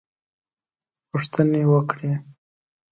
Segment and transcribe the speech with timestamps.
[1.09, 2.11] پوښتنې وکړې.